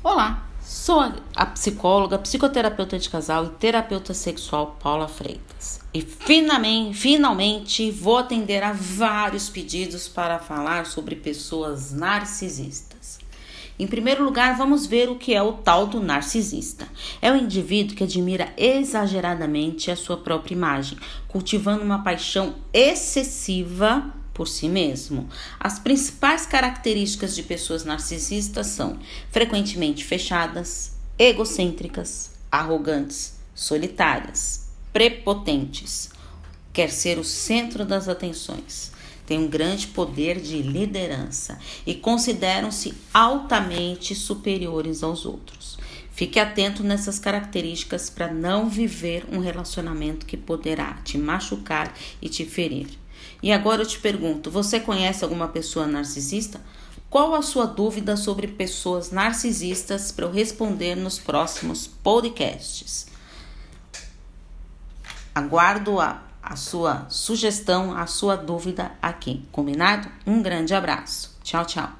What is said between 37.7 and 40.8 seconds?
das atenções, tem um grande poder de